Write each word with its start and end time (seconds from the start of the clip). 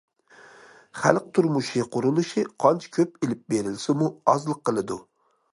خەلق 1.01 1.27
تۇرمۇشى 1.39 1.83
قۇرۇلۇشى 1.97 2.45
قانچە 2.65 2.91
كۆپ 2.97 3.21
ئېلىپ 3.29 3.47
بېرىلسىمۇ 3.55 4.11
ئازلىق 4.33 4.67
قىلىدۇ. 4.71 5.03